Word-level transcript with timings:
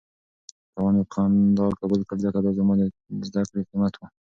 تاوان 0.73 0.93
مې 0.97 1.03
په 1.07 1.13
خندا 1.15 1.65
قبول 1.79 2.01
کړ 2.09 2.15
ځکه 2.25 2.39
دا 2.45 2.51
زما 2.57 2.73
د 2.77 2.81
زده 3.27 3.41
کړې 3.49 3.61
قیمت 3.69 3.93
و. 3.97 4.01